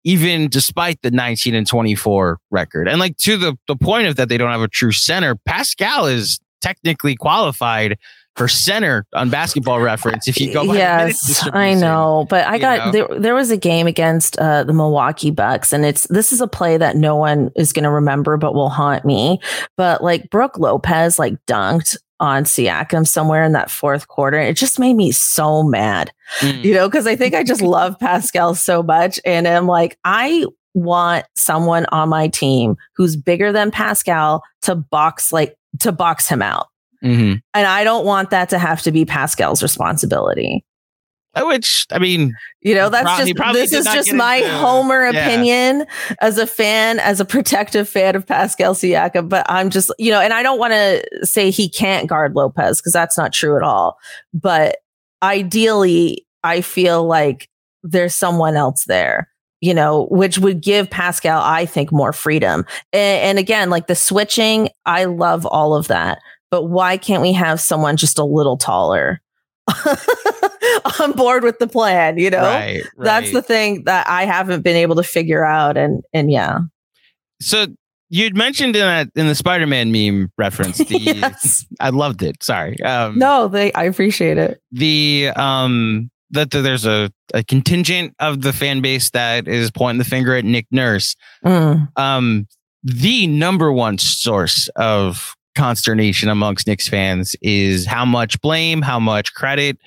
[0.04, 4.28] Even despite the 19 and 24 record, and like to the the point of that,
[4.28, 5.36] they don't have a true center.
[5.46, 7.98] Pascal is technically qualified
[8.36, 10.26] for center on Basketball Reference.
[10.26, 12.92] If you go, yes, I know, but I got know?
[12.92, 13.20] there.
[13.20, 16.76] There was a game against uh, the Milwaukee Bucks, and it's this is a play
[16.76, 19.40] that no one is going to remember, but will haunt me.
[19.76, 24.38] But like Brook Lopez, like dunked on Siakam somewhere in that fourth quarter.
[24.38, 26.62] It just made me so mad, mm.
[26.62, 29.18] you know, because I think I just love Pascal so much.
[29.24, 35.32] And I'm like, I want someone on my team who's bigger than Pascal to box
[35.32, 36.68] like to box him out.
[37.02, 37.38] Mm-hmm.
[37.54, 40.64] And I don't want that to have to be Pascal's responsibility.
[41.34, 45.26] Which I mean, you know, that's just this is just my into, Homer yeah.
[45.26, 45.86] opinion
[46.20, 49.28] as a fan, as a protective fan of Pascal Siakam.
[49.30, 52.80] But I'm just, you know, and I don't want to say he can't guard Lopez
[52.80, 53.96] because that's not true at all.
[54.34, 54.78] But
[55.22, 57.48] ideally, I feel like
[57.82, 59.28] there's someone else there
[59.62, 62.66] you know, which would give Pascal, I think, more freedom.
[62.92, 66.18] And, and, again, like the switching, I love all of that.
[66.50, 69.22] But why can't we have someone just a little taller
[71.00, 72.18] on board with the plan?
[72.18, 73.04] You know, right, right.
[73.04, 75.76] that's the thing that I haven't been able to figure out.
[75.76, 76.60] And and yeah.
[77.40, 77.66] So
[78.08, 80.78] you'd mentioned in that in the Spider-Man meme reference.
[80.92, 81.64] The, yes.
[81.80, 82.42] I loved it.
[82.42, 82.80] Sorry.
[82.82, 83.72] Um, no, they.
[83.72, 84.60] I appreciate it.
[84.70, 90.04] The um that there's a, a contingent of the fan base that is pointing the
[90.04, 91.14] finger at Nick Nurse.
[91.44, 91.88] Mm.
[91.98, 92.46] Um,
[92.82, 99.34] the number one source of consternation amongst Knicks fans is how much blame, how much
[99.34, 99.78] credit.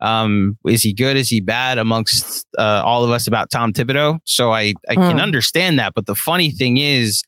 [0.00, 1.16] Um, is he good?
[1.16, 4.18] Is he bad amongst uh, all of us about Tom Thibodeau?
[4.24, 5.10] So I, I mm.
[5.10, 5.94] can understand that.
[5.94, 7.22] But the funny thing is,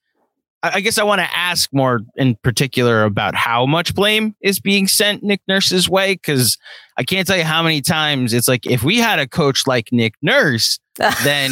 [0.65, 4.87] I guess I want to ask more in particular about how much blame is being
[4.87, 6.57] sent Nick Nurse's way because
[6.97, 9.89] I can't tell you how many times it's like if we had a coach like
[9.91, 10.79] Nick Nurse,
[11.25, 11.51] then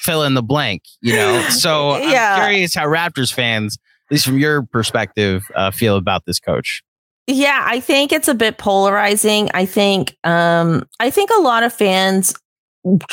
[0.00, 1.48] fill in the blank, you know.
[1.48, 2.34] So yeah.
[2.34, 6.82] I'm curious how Raptors fans, at least from your perspective, uh, feel about this coach.
[7.26, 9.48] Yeah, I think it's a bit polarizing.
[9.54, 12.34] I think um, I think a lot of fans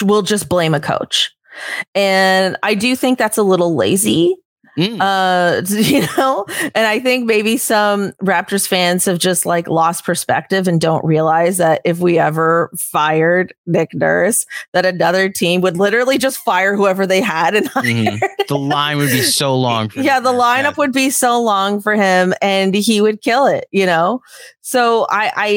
[0.02, 1.32] will just blame a coach.
[1.93, 4.36] And I do think that's a little lazy
[4.80, 4.98] Mm.
[5.02, 10.68] Uh, you know, and I think maybe some Raptors fans have just like lost perspective
[10.68, 16.18] and don't realize that if we ever fired Nick Nurse, that another team would literally
[16.18, 18.26] just fire whoever they had and mm-hmm.
[18.48, 19.92] the line would be so long.
[19.96, 20.74] yeah, the lineup yeah.
[20.78, 23.65] would be so long for him, and he would kill it.
[23.72, 24.22] You know,
[24.69, 25.47] so I, I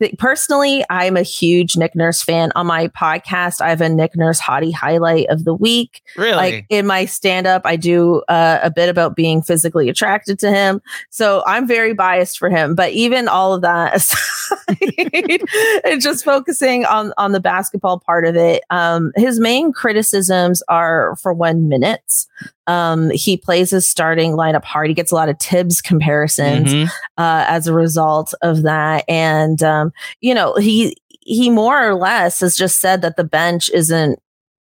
[0.00, 2.52] th- personally, I'm a huge Nick Nurse fan.
[2.56, 6.02] On my podcast, I have a Nick Nurse hottie highlight of the week.
[6.14, 6.36] Really?
[6.36, 10.52] Like in my stand up, I do uh, a bit about being physically attracted to
[10.52, 10.82] him.
[11.08, 12.74] So I'm very biased for him.
[12.74, 18.36] But even all of that aside, and just focusing on on the basketball part of
[18.36, 22.28] it, um, his main criticisms are for one minutes.
[22.70, 24.86] Um, he plays his starting lineup hard.
[24.86, 26.88] He gets a lot of Thibs comparisons mm-hmm.
[27.18, 32.38] uh, as a result of that, and um, you know he he more or less
[32.38, 34.20] has just said that the bench isn't.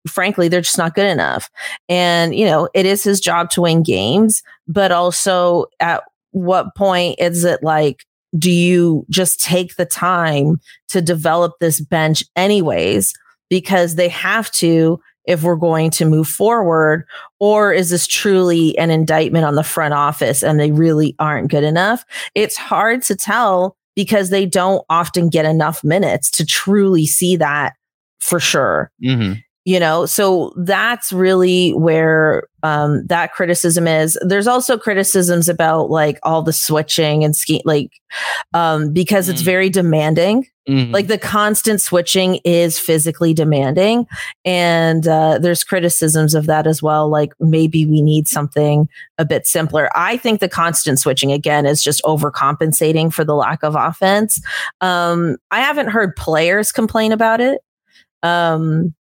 [0.07, 1.51] Frankly, they're just not good enough,
[1.89, 7.17] and you know it is his job to win games, but also at what point
[7.19, 8.05] is it like
[8.39, 13.13] do you just take the time to develop this bench anyways
[13.49, 17.07] because they have to if we're going to move forward?
[17.39, 21.63] Or is this truly an indictment on the front office and they really aren't good
[21.63, 22.05] enough?
[22.35, 27.75] It's hard to tell because they don't often get enough minutes to truly see that
[28.19, 28.91] for sure.
[29.05, 34.19] Mm-hmm you know so that's really where um, that criticism is.
[34.23, 37.93] There's also criticisms about like all the switching and ski like
[38.55, 39.33] um, because mm.
[39.33, 40.47] it's very demanding.
[40.69, 40.93] Mm-hmm.
[40.93, 44.07] like the constant switching is physically demanding
[44.45, 49.47] and uh, there's criticisms of that as well like maybe we need something a bit
[49.47, 49.89] simpler.
[49.95, 54.43] I think the constant switching again is just overcompensating for the lack of offense.
[54.83, 57.63] Um, i haven't heard players complain about it.
[58.23, 58.95] Um,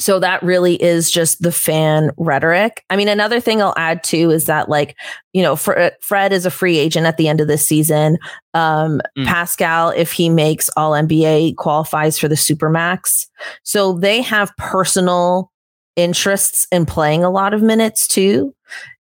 [0.00, 2.84] so that really is just the fan rhetoric.
[2.88, 4.96] I mean, another thing I'll add too is that, like,
[5.32, 8.18] you know, Fred is a free agent at the end of this season.
[8.54, 9.26] Um, mm.
[9.26, 13.26] Pascal, if he makes All NBA, qualifies for the Supermax.
[13.64, 15.50] So they have personal
[15.96, 18.54] interests in playing a lot of minutes too.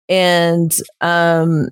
[0.09, 1.69] And um,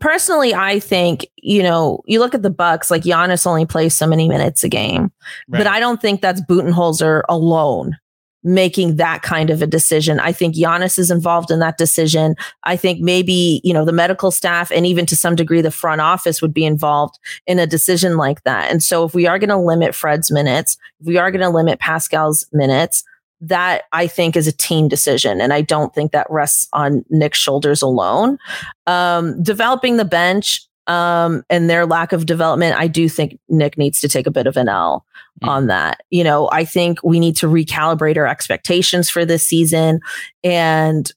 [0.00, 4.06] personally, I think, you know, you look at the Bucks, like Giannis only plays so
[4.06, 5.12] many minutes a game,
[5.48, 5.58] right.
[5.58, 7.96] but I don't think that's Budenholzer alone
[8.44, 10.20] making that kind of a decision.
[10.20, 12.36] I think Giannis is involved in that decision.
[12.64, 16.02] I think maybe, you know, the medical staff and even to some degree the front
[16.02, 18.70] office would be involved in a decision like that.
[18.70, 21.48] And so if we are going to limit Fred's minutes, if we are going to
[21.48, 23.02] limit Pascal's minutes,
[23.40, 25.40] that I think is a team decision.
[25.40, 28.38] And I don't think that rests on Nick's shoulders alone.
[28.86, 34.00] Um, developing the bench, um, and their lack of development, I do think Nick needs
[34.00, 35.04] to take a bit of an L
[35.42, 35.48] mm.
[35.48, 36.02] on that.
[36.10, 40.00] You know, I think we need to recalibrate our expectations for this season.
[40.42, 41.12] And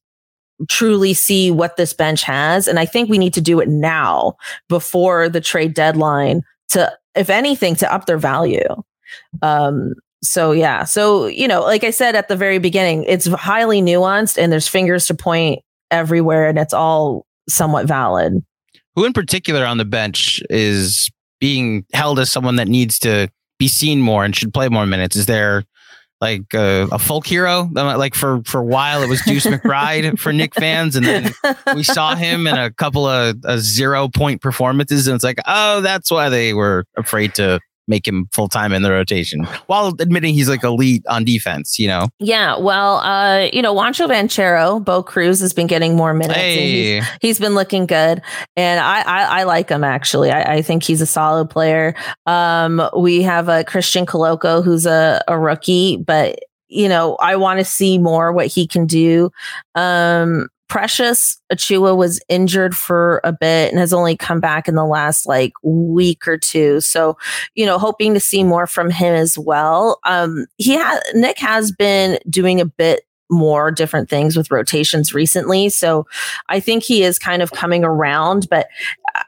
[0.69, 2.67] truly see what this bench has.
[2.67, 4.37] And I think we need to do it now
[4.69, 8.67] before the trade deadline to, if anything, to up their value.
[9.41, 9.93] Um,
[10.23, 10.83] so yeah.
[10.83, 14.67] So, you know, like I said at the very beginning, it's highly nuanced and there's
[14.67, 15.59] fingers to point
[15.91, 18.43] everywhere and it's all somewhat valid.
[18.97, 23.29] Who in particular on the bench is being held as someone that needs to
[23.59, 25.15] be seen more and should play more minutes?
[25.15, 25.65] Is there
[26.19, 27.69] like uh, a folk hero?
[27.75, 31.31] Like for for a while, it was Deuce McBride for Knick fans, and then
[31.75, 35.81] we saw him in a couple of uh, zero point performances, and it's like, oh,
[35.81, 40.33] that's why they were afraid to make him full time in the rotation while admitting
[40.33, 42.09] he's like elite on defense, you know?
[42.19, 42.57] Yeah.
[42.57, 46.37] Well, uh, you know, Juancho Banchero, Bo Cruz has been getting more minutes.
[46.37, 46.97] Hey.
[46.97, 48.21] He's, he's been looking good.
[48.55, 50.31] And I, I, I like him actually.
[50.31, 51.95] I, I, think he's a solid player.
[52.25, 57.59] Um, we have a Christian Koloko who's a, a rookie, but you know, I want
[57.59, 59.31] to see more what he can do.
[59.75, 64.85] Um, Precious Achiuwa was injured for a bit and has only come back in the
[64.85, 66.81] last like week or two.
[66.81, 67.17] So,
[67.55, 69.99] you know, hoping to see more from him as well.
[70.03, 75.69] Um, he has Nick has been doing a bit more different things with rotations recently.
[75.69, 76.05] So
[76.49, 78.67] I think he is kind of coming around, but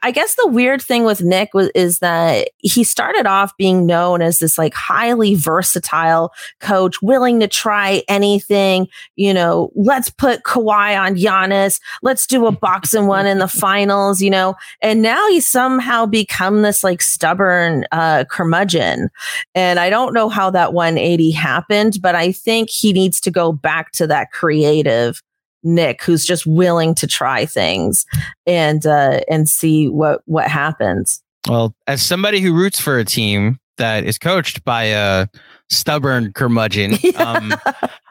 [0.02, 4.22] I guess the weird thing with Nick was, is that he started off being known
[4.22, 8.88] as this like highly versatile coach, willing to try anything.
[9.16, 11.80] You know, let's put Kawhi on Giannis.
[12.02, 14.20] Let's do a box-and-one in the finals.
[14.20, 19.10] You know, and now he's somehow become this like stubborn uh, curmudgeon.
[19.54, 23.52] And I don't know how that 180 happened, but I think he needs to go
[23.52, 25.20] back to that creative
[25.62, 28.06] Nick who's just willing to try things
[28.46, 31.22] and uh, and see what what happens.
[31.48, 35.26] Well, as somebody who roots for a team that is coached by a
[35.68, 37.54] stubborn curmudgeon, um,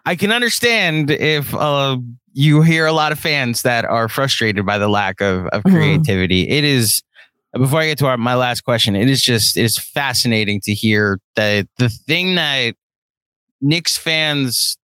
[0.05, 1.97] I can understand if uh,
[2.33, 5.75] you hear a lot of fans that are frustrated by the lack of, of mm-hmm.
[5.75, 6.45] creativity.
[6.45, 6.53] Mm-hmm.
[6.53, 7.01] It is
[7.53, 10.73] before I get to our, my last question, it is just it is fascinating to
[10.73, 12.75] hear that the thing that
[13.61, 14.77] Knicks fans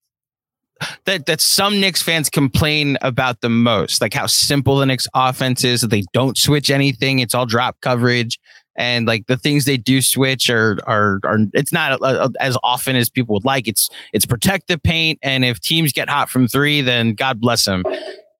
[1.06, 5.64] that that some Knicks fans complain about the most, like how simple the Knicks offense
[5.64, 5.82] is.
[5.82, 8.40] That they don't switch anything; it's all drop coverage,
[8.76, 11.40] and like the things they do switch are are are.
[11.54, 13.68] It's not uh, as often as people would like.
[13.68, 17.66] It's it's protect the paint, and if teams get hot from three, then God bless
[17.66, 17.84] them.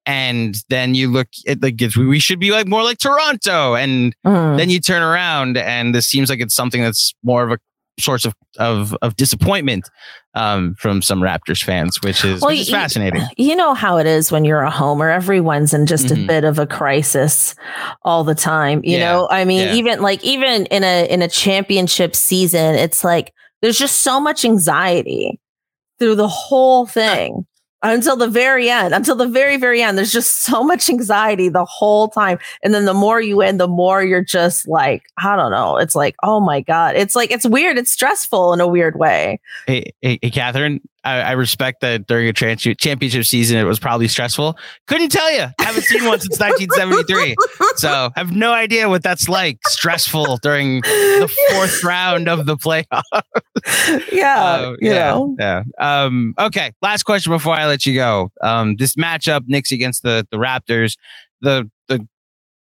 [0.08, 4.58] And then you look at like we should be like more like Toronto, and mm.
[4.58, 7.58] then you turn around, and this seems like it's something that's more of a
[8.00, 9.90] source of of, of disappointment
[10.34, 13.24] um, from some Raptors fans, which is, well, which is fascinating.
[13.38, 16.24] You know how it is when you're a homer; everyone's in just mm-hmm.
[16.24, 17.56] a bit of a crisis
[18.04, 18.82] all the time.
[18.84, 19.12] You yeah.
[19.12, 19.74] know, I mean, yeah.
[19.76, 24.46] even like even in a in a championship season, it's like there's just so much
[24.46, 25.40] anxiety
[26.00, 27.46] through the whole thing
[27.92, 29.98] until the very end, until the very, very end.
[29.98, 32.40] There's just so much anxiety the whole time.
[32.64, 35.78] And then the more you win, the more you're just like, I don't know.
[35.78, 36.96] It's like, oh my God.
[36.96, 37.78] It's like, it's weird.
[37.78, 39.40] It's stressful in a weird way.
[39.68, 43.80] Hey, hey, hey Cathryn, I, I, respect that during a trans- championship season, it was
[43.80, 44.58] probably stressful.
[44.88, 45.46] Couldn't tell you.
[45.60, 47.36] I haven't seen one since 1973.
[47.78, 49.60] So I have no idea what that's like.
[49.68, 53.02] Stressful during the fourth round of the playoffs.
[54.12, 54.44] Yeah.
[54.44, 55.12] Uh, yeah.
[55.12, 55.36] Know.
[55.40, 55.64] Yeah.
[55.80, 56.72] Um, okay.
[56.82, 58.32] Last question before I let you go.
[58.42, 60.98] Um, this matchup, Knicks against the, the Raptors.
[61.42, 62.08] The the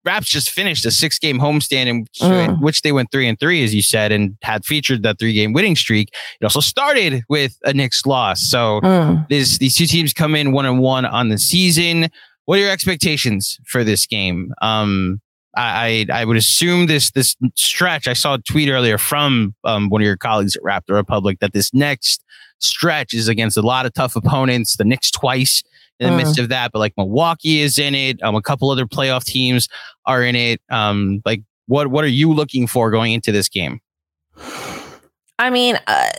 [0.04, 2.50] Raps just finished a six game homestand in which, mm.
[2.50, 5.34] in which, they went three and three, as you said, and had featured that three
[5.34, 6.10] game winning streak.
[6.40, 8.42] It also started with a Knicks loss.
[8.42, 9.28] So mm.
[9.30, 12.10] this, these two teams come in one and one on the season.
[12.46, 14.54] What are your expectations for this game?
[14.62, 15.22] Um,
[15.56, 18.08] I, I would assume this this stretch.
[18.08, 21.54] I saw a tweet earlier from um, one of your colleagues at Raptor Republic that
[21.54, 22.24] this next
[22.60, 24.78] stretch is against a lot of tough opponents.
[24.78, 25.62] The Knicks twice
[26.02, 28.22] in the midst of that, but like Milwaukee is in it.
[28.24, 29.70] Um, a couple other playoff teams
[30.06, 30.62] are in it.
[30.70, 33.80] Um, like what what are you looking for going into this game?
[35.40, 36.10] I mean, uh,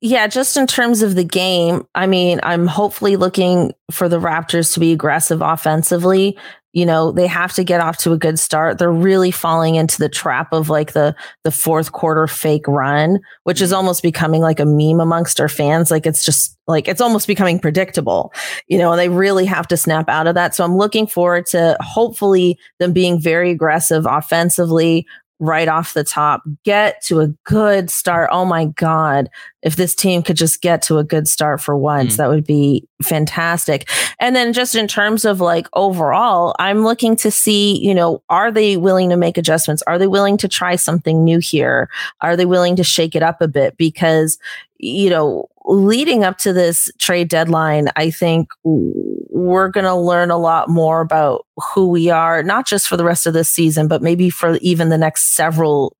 [0.00, 4.74] yeah, just in terms of the game, I mean, I'm hopefully looking for the Raptors
[4.74, 6.36] to be aggressive offensively
[6.76, 8.76] you know they have to get off to a good start.
[8.76, 13.62] They're really falling into the trap of like the the fourth quarter fake run which
[13.62, 13.78] is mm-hmm.
[13.78, 15.90] almost becoming like a meme amongst our fans.
[15.90, 18.30] Like it's just like it's almost becoming predictable
[18.68, 20.54] you know and they really have to snap out of that.
[20.54, 25.06] So i'm looking forward to hopefully them being very aggressive offensively
[25.38, 28.30] right off the top, get to a good start.
[28.32, 29.28] Oh my God.
[29.62, 32.16] If this team could just get to a good start for once, mm.
[32.18, 33.88] that would be fantastic.
[34.18, 38.50] And then just in terms of like overall, I'm looking to see, you know, are
[38.50, 39.82] they willing to make adjustments?
[39.86, 41.90] Are they willing to try something new here?
[42.20, 43.76] Are they willing to shake it up a bit?
[43.76, 44.38] Because,
[44.78, 50.38] you know, leading up to this trade deadline, I think we're going to learn a
[50.38, 54.02] lot more about who we are, not just for the rest of this season, but
[54.02, 55.96] maybe for even the next several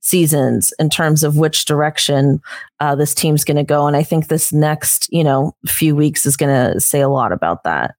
[0.00, 2.40] seasons in terms of which direction
[2.78, 3.86] uh, this team's going to go.
[3.86, 7.32] And I think this next, you know, few weeks is going to say a lot
[7.32, 7.94] about that.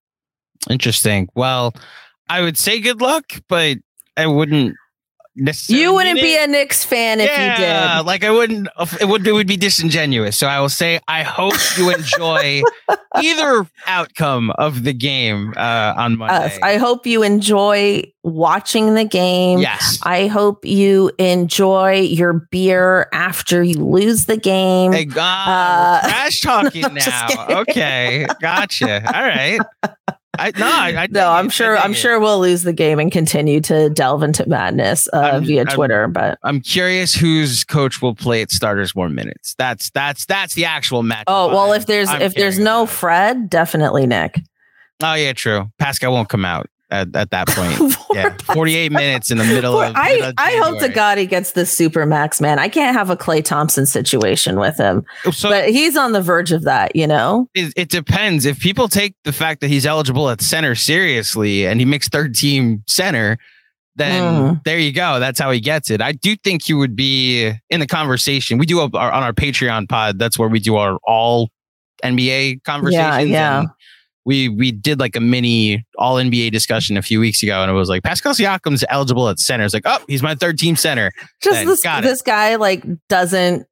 [0.70, 1.28] Interesting.
[1.36, 1.74] Well,
[2.30, 3.78] I would say good luck, but
[4.15, 4.76] I wouldn't
[5.67, 8.05] you wouldn't be a Knicks fan if yeah, you did.
[8.07, 8.67] Like I wouldn't.
[8.99, 9.27] It would.
[9.27, 10.38] It would be disingenuous.
[10.38, 12.63] So I will say, I hope you enjoy
[13.15, 16.57] either outcome of the game uh, on Monday.
[16.57, 19.59] Uh, I hope you enjoy watching the game.
[19.59, 19.99] Yes.
[20.03, 24.91] I hope you enjoy your beer after you lose the game.
[24.91, 27.61] Hey, God, uh, trash talking now.
[27.61, 29.03] Okay, gotcha.
[29.15, 29.59] All right.
[30.39, 31.77] I, no, I, I no, I'm sure.
[31.77, 31.95] I'm it.
[31.95, 36.03] sure we'll lose the game and continue to delve into madness uh, via Twitter.
[36.03, 39.55] I'm, but I'm curious whose coach will play at starters more minutes.
[39.57, 41.25] That's that's that's the actual match.
[41.27, 44.39] Oh well, if there's I'm if there's no Fred, definitely Nick.
[45.01, 45.71] Oh yeah, true.
[45.77, 47.95] Pascal won't come out at, at that point.
[48.13, 49.93] yeah, 48 minutes in the middle of.
[49.95, 52.59] I, I hope to God he gets the super max, man.
[52.59, 56.51] I can't have a Klay Thompson situation with him, so but he's on the verge
[56.51, 56.95] of that.
[56.95, 58.45] You know, it, it depends.
[58.45, 62.35] If people take the fact that he's eligible at center seriously and he makes third
[62.35, 63.38] team center,
[63.95, 64.21] then
[64.55, 64.63] mm.
[64.63, 65.19] there you go.
[65.19, 66.01] That's how he gets it.
[66.01, 68.57] I do think he would be in the conversation.
[68.57, 70.19] We do our, on our Patreon pod.
[70.19, 71.49] That's where we do our all
[72.03, 73.29] NBA conversations.
[73.29, 73.63] Yeah, yeah
[74.28, 77.73] we we did like a mini all NBA discussion a few weeks ago, and it
[77.73, 79.63] was like Pascal Siakam's eligible at center.
[79.63, 81.13] It's like, oh, he's my third team center.
[81.41, 83.65] Just then, this this guy like doesn't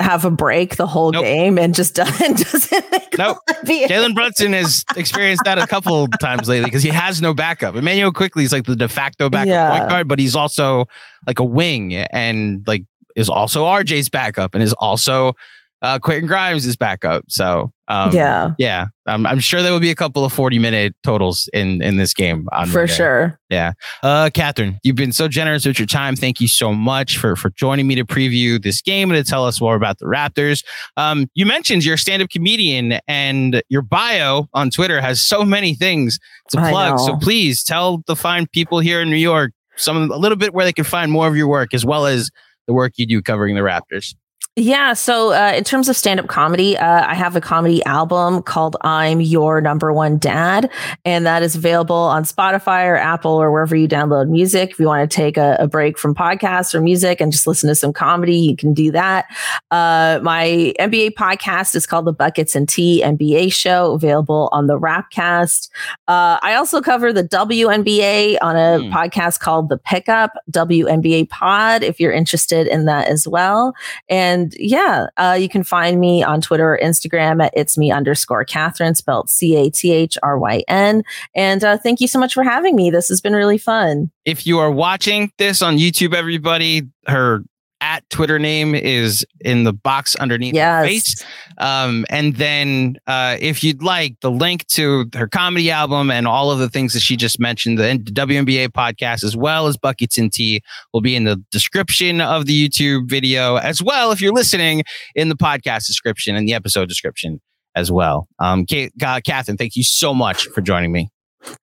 [0.00, 1.24] have a break the whole nope.
[1.24, 2.84] game and just doesn't doesn't.
[3.16, 3.38] Nope.
[3.64, 7.74] Jalen Brunson has experienced that a couple times lately because he has no backup.
[7.74, 9.78] Immanuel Quickley is like the de facto backup yeah.
[9.78, 10.84] point guard, but he's also
[11.26, 12.84] like a wing and like
[13.16, 15.34] is also RJ's backup and is also
[15.82, 17.24] uh, Quentin Grimes is back up.
[17.28, 20.94] So um, yeah, yeah, um, I'm sure there will be a couple of 40 minute
[21.02, 22.86] totals in in this game for Monday.
[22.86, 23.38] sure.
[23.50, 23.72] Yeah,
[24.02, 26.16] uh, Cathryn, you've been so generous with your time.
[26.16, 29.44] Thank you so much for for joining me to preview this game and to tell
[29.44, 30.64] us more about the Raptors.
[30.96, 35.44] Um, you mentioned you're a stand up comedian and your bio on Twitter has so
[35.44, 36.18] many things
[36.50, 36.98] to plug.
[37.00, 40.64] So please tell the fine people here in New York some a little bit where
[40.64, 42.30] they can find more of your work as well as
[42.66, 44.14] the work you do covering the Raptors.
[44.54, 44.92] Yeah.
[44.92, 48.76] So, uh, in terms of stand up comedy, uh, I have a comedy album called
[48.82, 50.70] I'm Your Number One Dad,
[51.06, 54.72] and that is available on Spotify or Apple or wherever you download music.
[54.72, 57.66] If you want to take a, a break from podcasts or music and just listen
[57.70, 59.24] to some comedy, you can do that.
[59.70, 64.78] Uh, my NBA podcast is called the Buckets and Tea NBA Show, available on the
[64.78, 65.70] Rapcast.
[66.08, 68.92] Uh, I also cover the WNBA on a mm.
[68.92, 73.72] podcast called The Pickup WNBA Pod, if you're interested in that as well.
[74.10, 77.90] And and yeah, uh, you can find me on Twitter or Instagram at it's me
[77.90, 81.02] underscore Cathryn, spelled C A T H R Y N.
[81.34, 82.90] And uh, thank you so much for having me.
[82.90, 84.10] This has been really fun.
[84.24, 87.44] If you are watching this on YouTube, everybody, her
[87.92, 90.86] at Twitter name is in the box underneath yes.
[90.86, 91.24] face.
[91.58, 96.50] Um, and then uh, if you'd like the link to her comedy album and all
[96.50, 100.32] of the things that she just mentioned, the WNBA podcast, as well as Buckets and
[100.32, 100.62] Tea,
[100.94, 104.82] will be in the description of the YouTube video, as well if you're listening
[105.14, 107.42] in the podcast description and the episode description
[107.74, 108.26] as well.
[108.38, 111.10] Um, Kate, Cathryn, thank you so much for joining me.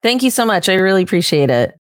[0.03, 0.69] Thank you so much.
[0.69, 1.78] I really appreciate it.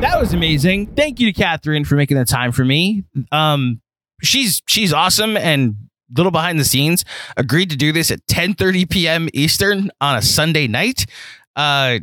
[0.00, 0.94] That was amazing.
[0.94, 3.02] Thank you to Cathryn for making the time for me.
[3.32, 3.80] Um,
[4.22, 5.74] she's she's awesome and
[6.16, 7.04] little behind the scenes
[7.36, 9.28] agreed to do this at 10:30 p.m.
[9.34, 11.04] Eastern on a Sunday night.
[11.56, 11.98] Uh,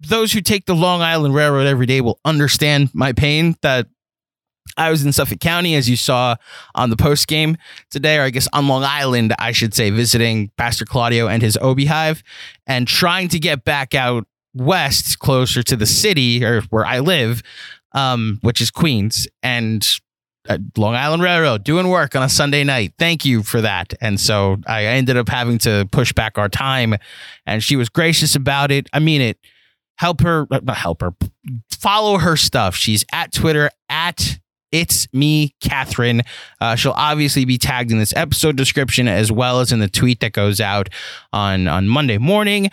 [0.00, 3.86] those who take the Long Island Railroad every day will understand my pain that
[4.76, 6.36] I was in Suffolk County, as you saw
[6.74, 7.56] on the post game
[7.90, 11.58] today, or I guess on Long Island, I should say, visiting Pastor Claudio and his
[11.60, 12.22] Obi Hive
[12.66, 17.42] and trying to get back out west, closer to the city or where I live,
[17.92, 19.86] um, which is Queens, and
[20.48, 22.94] uh, Long Island Railroad doing work on a Sunday night.
[22.98, 23.94] Thank you for that.
[24.00, 26.96] And so I ended up having to push back our time,
[27.46, 28.88] and she was gracious about it.
[28.92, 29.38] I mean it.
[29.98, 31.14] Help her, uh, not help her.
[31.70, 32.74] Follow her stuff.
[32.74, 34.38] She's at Twitter at
[34.72, 36.26] it's me, Cathryn.
[36.58, 40.20] Uh, she'll obviously be tagged in this episode description as well as in the tweet
[40.20, 40.88] that goes out
[41.30, 42.70] on on Monday morning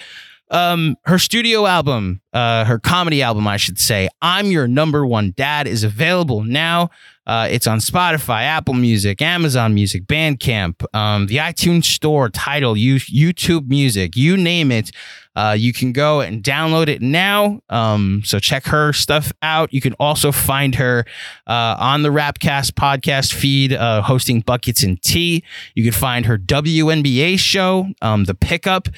[0.52, 5.34] um her studio album uh her comedy album i should say i'm your number one
[5.38, 6.90] dad is available now
[7.30, 13.68] Uh, it's on Spotify, Apple Music, Amazon Music, Bandcamp, um, the iTunes Store, Tidal, YouTube
[13.68, 14.90] Music, you name it.
[15.36, 17.62] Uh, you can go and download it now.
[17.70, 19.72] Um, so check her stuff out.
[19.72, 21.06] You can also find her
[21.48, 25.44] uh, on the Rapcast podcast feed, uh, hosting Buckets and Tea.
[25.76, 28.90] You can find her WNBA show, um, The Pickup,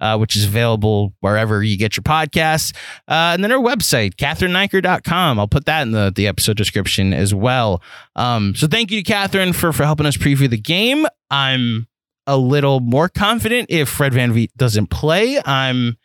[0.00, 2.74] uh, which is available wherever you get your podcasts.
[3.06, 5.38] Uh, and then her website, CathrynNaiker.com.
[5.38, 7.79] I'll put that in the, the episode description as well.
[8.16, 11.06] Um, so thank you Cathryn for, for helping us preview the game.
[11.30, 11.86] I'm
[12.26, 15.40] a little more confident if Fred Van VanVleet doesn't play.
[15.44, 15.96] I'm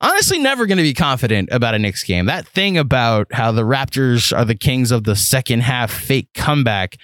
[0.00, 2.26] honestly never going to be confident about a Knicks game.
[2.26, 6.96] That thing about how the Raptors are the kings of the second half fake comeback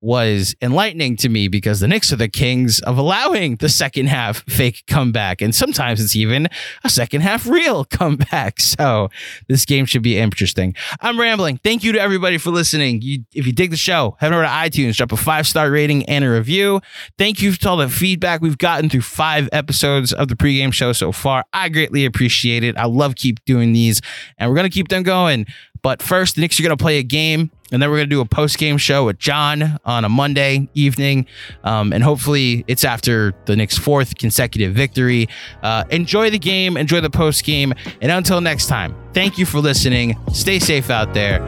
[0.00, 4.42] was enlightening to me because the Knicks are the kings of allowing the second half
[4.48, 5.40] fake comeback.
[5.40, 6.48] And sometimes it's even
[6.84, 8.60] a second half real comeback.
[8.60, 9.08] So
[9.48, 10.74] this game should be interesting.
[11.00, 11.58] I'm rambling.
[11.58, 13.00] Thank you to everybody for listening.
[13.02, 16.04] You, if you dig the show, head over to iTunes, drop a five star rating
[16.06, 16.80] and a review.
[17.18, 20.92] Thank you for all the feedback we've gotten through five episodes of the pregame show
[20.92, 21.44] so far.
[21.52, 22.76] I greatly appreciate it.
[22.76, 24.00] I love keep doing these
[24.38, 25.46] and we're going to keep them going.
[25.86, 28.16] But first, the Knicks are going to play a game, and then we're going to
[28.16, 31.26] do a post game show with John on a Monday evening.
[31.62, 35.28] Um, and hopefully, it's after the Knicks' fourth consecutive victory.
[35.62, 37.72] Uh, enjoy the game, enjoy the post game.
[38.00, 40.18] And until next time, thank you for listening.
[40.32, 41.40] Stay safe out there,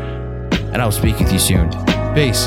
[0.53, 1.68] and I'll speak with you soon.
[2.14, 2.47] Peace.